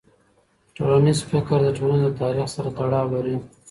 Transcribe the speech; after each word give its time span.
ټولنیز 0.75 1.19
فکر 1.31 1.59
د 1.63 1.69
ټولنې 1.77 2.01
له 2.07 2.11
تاریخ 2.21 2.47
سره 2.55 2.69
تړاو 2.77 3.07
لري. 3.15 3.35